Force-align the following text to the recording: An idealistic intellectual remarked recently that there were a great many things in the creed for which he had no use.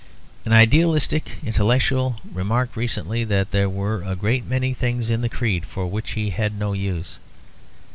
An 0.45 0.51
idealistic 0.51 1.29
intellectual 1.45 2.15
remarked 2.33 2.75
recently 2.75 3.23
that 3.25 3.51
there 3.51 3.69
were 3.69 4.01
a 4.03 4.15
great 4.15 4.43
many 4.47 4.73
things 4.73 5.11
in 5.11 5.21
the 5.21 5.29
creed 5.29 5.63
for 5.63 5.85
which 5.85 6.13
he 6.13 6.31
had 6.31 6.57
no 6.57 6.73
use. 6.73 7.19